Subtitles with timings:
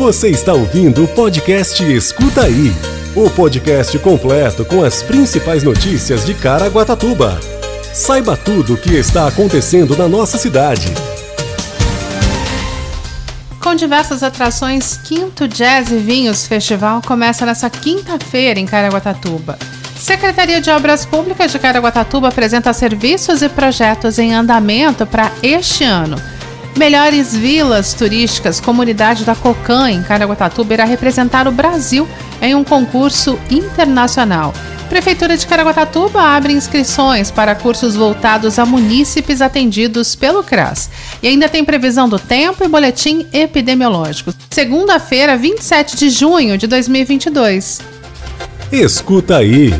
[0.00, 2.72] Você está ouvindo o podcast Escuta Aí
[3.14, 7.38] o podcast completo com as principais notícias de Caraguatatuba.
[7.92, 10.86] Saiba tudo o que está acontecendo na nossa cidade.
[13.62, 19.58] Com diversas atrações, Quinto Jazz e Vinhos Festival começa nesta quinta-feira em Caraguatatuba.
[19.98, 26.16] Secretaria de Obras Públicas de Caraguatatuba apresenta serviços e projetos em andamento para este ano.
[26.76, 32.08] Melhores Vilas Turísticas, Comunidade da Cocan, em Caraguatatuba, irá representar o Brasil
[32.40, 34.54] em um concurso internacional.
[34.88, 40.90] Prefeitura de Caraguatatuba abre inscrições para cursos voltados a munícipes atendidos pelo CRAS.
[41.22, 44.34] E ainda tem previsão do tempo e boletim epidemiológico.
[44.50, 47.80] Segunda-feira, 27 de junho de 2022.
[48.72, 49.72] Escuta aí.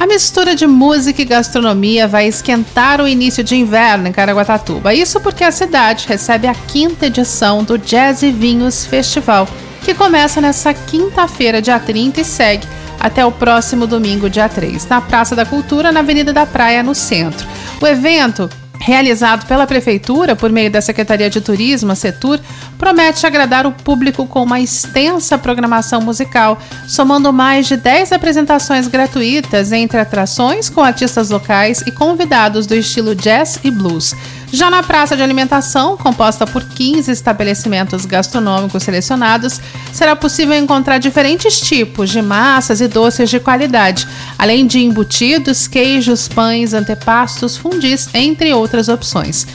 [0.00, 4.94] A mistura de música e gastronomia vai esquentar o início de inverno em Caraguatatuba.
[4.94, 9.46] Isso porque a cidade recebe a quinta edição do Jazz e Vinhos Festival,
[9.84, 12.66] que começa nessa quinta-feira, dia 30, e segue
[12.98, 16.94] até o próximo domingo, dia 3, na Praça da Cultura, na Avenida da Praia, no
[16.94, 17.46] centro.
[17.78, 18.48] O evento
[18.80, 22.40] realizado pela Prefeitura por meio da Secretaria de Turismo, a Setur,
[22.78, 29.70] promete agradar o público com uma extensa programação musical, somando mais de 10 apresentações gratuitas
[29.70, 34.14] entre atrações com artistas locais e convidados do estilo jazz e blues.
[34.52, 39.60] Já na praça de alimentação, composta por 15 estabelecimentos gastronômicos selecionados,
[39.92, 46.26] será possível encontrar diferentes tipos de massas e doces de qualidade, além de embutidos, queijos,
[46.26, 49.46] pães, antepastos, fundis, entre outras opções.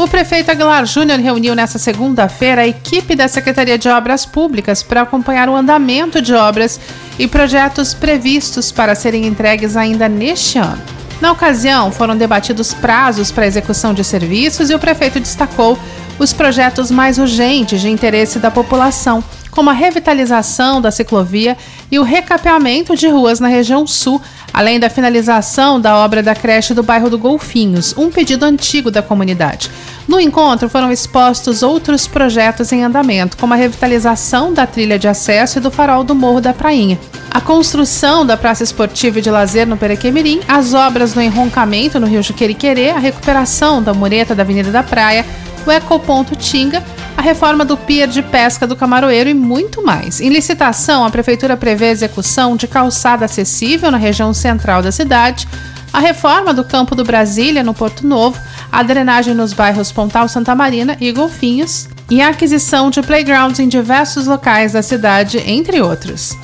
[0.00, 5.02] O prefeito Aguilar Júnior reuniu nesta segunda-feira a equipe da Secretaria de Obras Públicas para
[5.02, 6.80] acompanhar o andamento de obras
[7.18, 10.80] e projetos previstos para serem entregues ainda neste ano.
[11.20, 15.78] Na ocasião, foram debatidos prazos para execução de serviços e o prefeito destacou
[16.18, 21.56] os projetos mais urgentes de interesse da população, como a revitalização da ciclovia
[21.90, 24.20] e o recapeamento de ruas na região sul,
[24.52, 29.02] além da finalização da obra da creche do bairro do Golfinhos, um pedido antigo da
[29.02, 29.70] comunidade.
[30.08, 35.58] No encontro foram expostos outros projetos em andamento, como a revitalização da trilha de acesso
[35.58, 36.98] e do farol do Morro da Prainha,
[37.30, 42.08] a construção da praça esportiva e de lazer no Perequemirim, as obras no enroncamento no
[42.08, 45.24] Rio Juqueriquerê, a recuperação da mureta da Avenida da Praia,
[45.64, 46.82] o Ecoponto Tinga,
[47.20, 50.22] a reforma do Pier de Pesca do Camaroeiro e muito mais.
[50.22, 55.46] Em licitação, a Prefeitura prevê a execução de calçada acessível na região central da cidade,
[55.92, 58.40] a reforma do Campo do Brasília, no Porto Novo,
[58.72, 63.68] a drenagem nos bairros Pontal Santa Marina e Golfinhos, e a aquisição de playgrounds em
[63.68, 66.34] diversos locais da cidade, entre outros.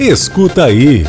[0.00, 1.06] Escuta aí.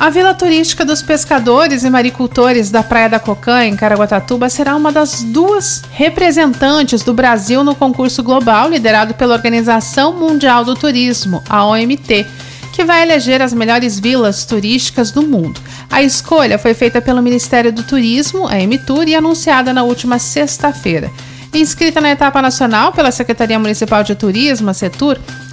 [0.00, 4.92] A Vila Turística dos Pescadores e Maricultores da Praia da Cocã, em Caraguatatuba, será uma
[4.92, 11.66] das duas representantes do Brasil no concurso global liderado pela Organização Mundial do Turismo, a
[11.66, 12.24] OMT,
[12.72, 15.60] que vai eleger as melhores vilas turísticas do mundo.
[15.90, 21.10] A escolha foi feita pelo Ministério do Turismo, a MTUR, e anunciada na última sexta-feira.
[21.52, 24.74] Inscrita na etapa nacional pela Secretaria Municipal de Turismo, a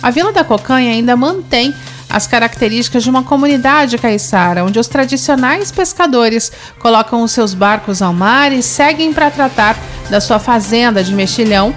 [0.04, 1.74] a Vila da Cocanha ainda mantém
[2.10, 8.14] as características de uma comunidade caiçara, onde os tradicionais pescadores colocam os seus barcos ao
[8.14, 9.78] mar e seguem para tratar
[10.10, 11.74] da sua fazenda de mexilhão,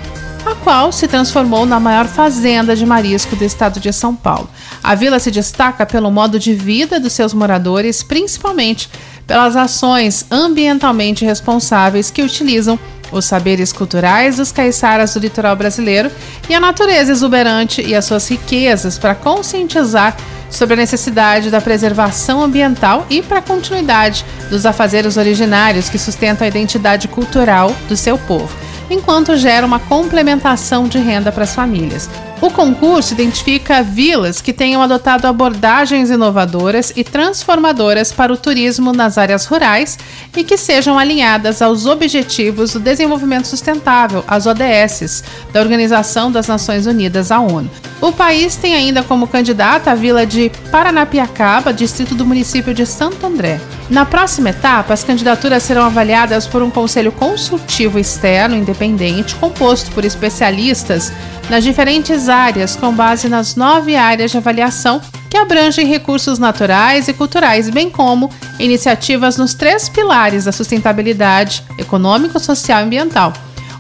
[0.47, 4.49] a qual se transformou na maior fazenda de marisco do estado de São Paulo.
[4.83, 8.89] A vila se destaca pelo modo de vida dos seus moradores, principalmente
[9.27, 12.79] pelas ações ambientalmente responsáveis que utilizam
[13.11, 16.11] os saberes culturais dos caiçaras do litoral brasileiro
[16.49, 20.17] e a natureza exuberante e as suas riquezas para conscientizar
[20.51, 26.45] sobre a necessidade da preservação ambiental e para a continuidade dos afazeres originários que sustentam
[26.45, 28.57] a identidade cultural do seu povo,
[28.91, 32.09] enquanto gera uma complementação de renda para as famílias.
[32.41, 39.19] O concurso identifica vilas que tenham adotado abordagens inovadoras e transformadoras para o turismo nas
[39.19, 39.99] áreas rurais
[40.37, 46.87] e que sejam alinhadas aos Objetivos do Desenvolvimento Sustentável, as ODSs, da Organização das Nações
[46.87, 47.69] Unidas, a ONU.
[48.01, 53.27] O país tem ainda como candidata a vila de Paranapiacaba, distrito do município de Santo
[53.27, 53.61] André.
[53.91, 60.05] Na próxima etapa, as candidaturas serão avaliadas por um conselho consultivo externo independente, composto por
[60.05, 61.11] especialistas
[61.49, 65.01] nas diferentes áreas, com base nas nove áreas de avaliação
[65.31, 72.39] que abrangem recursos naturais e culturais, bem como iniciativas nos três pilares da sustentabilidade econômico,
[72.39, 73.33] social e ambiental.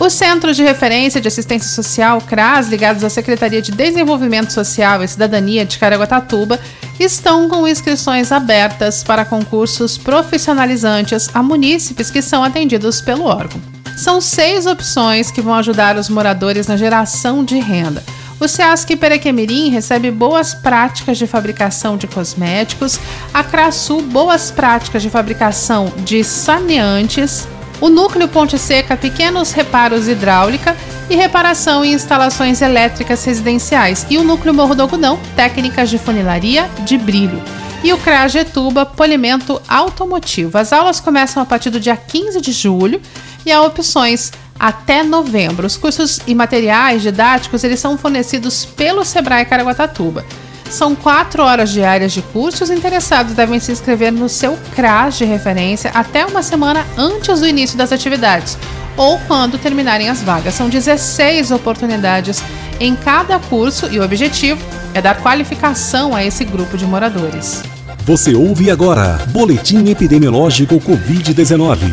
[0.00, 5.08] Os Centros de Referência de Assistência Social, CRAS, ligados à Secretaria de Desenvolvimento Social e
[5.08, 6.60] Cidadania de Caraguatatuba,
[7.00, 13.60] estão com inscrições abertas para concursos profissionalizantes a munícipes que são atendidos pelo órgão.
[13.96, 18.00] São seis opções que vão ajudar os moradores na geração de renda.
[18.38, 23.00] O SEASC Perequemirim recebe boas práticas de fabricação de cosméticos,
[23.34, 27.48] a CRASU boas práticas de fabricação de saneantes,
[27.80, 30.76] o núcleo Ponte Seca, pequenos reparos hidráulica
[31.08, 34.06] e reparação em instalações elétricas residenciais.
[34.10, 37.42] E o núcleo Morro do Algodão, técnicas de funilaria de brilho.
[37.82, 40.58] E o CRA Getuba, polimento automotivo.
[40.58, 43.00] As aulas começam a partir do dia 15 de julho
[43.46, 45.66] e há opções até novembro.
[45.66, 50.26] Os cursos e materiais didáticos eles são fornecidos pelo Sebrae Caraguatatuba.
[50.70, 52.62] São quatro horas diárias de curso.
[52.64, 57.46] Os interessados devem se inscrever no seu CRAS de referência até uma semana antes do
[57.46, 58.56] início das atividades
[58.96, 60.54] ou quando terminarem as vagas.
[60.54, 62.42] São 16 oportunidades
[62.80, 64.62] em cada curso e o objetivo
[64.92, 67.62] é dar qualificação a esse grupo de moradores.
[68.04, 71.90] Você ouve agora Boletim Epidemiológico Covid-19.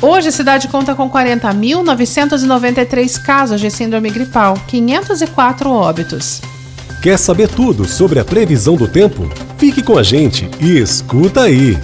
[0.00, 6.42] Hoje a cidade conta com 40.993 casos de síndrome gripal, 504 óbitos.
[7.02, 9.28] Quer saber tudo sobre a previsão do tempo?
[9.58, 11.76] Fique com a gente e escuta aí!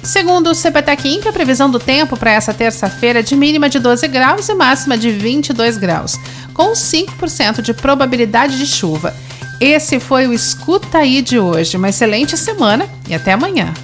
[0.00, 3.80] Segundo o CPTEC Inc, a previsão do tempo para essa terça-feira é de mínima de
[3.80, 6.20] 12 graus e máxima de 22 graus,
[6.52, 9.12] com 5% de probabilidade de chuva.
[9.60, 11.76] Esse foi o Escuta Aí de hoje.
[11.76, 13.74] Uma excelente semana e até amanhã.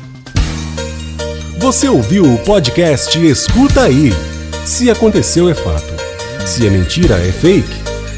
[1.59, 4.13] Você ouviu o podcast Escuta Aí.
[4.65, 5.93] Se aconteceu é fato.
[6.47, 7.80] Se é mentira é fake.